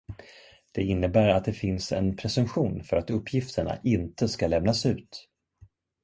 [0.71, 5.29] Det innebär att det finns en presumtion för att uppgifterna inte ska lämnas ut.